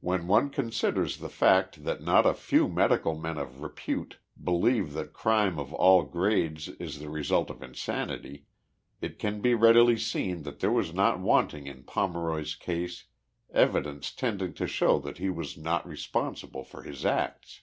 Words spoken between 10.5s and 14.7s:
there was not wanting in Pomeroy's case evidence tending to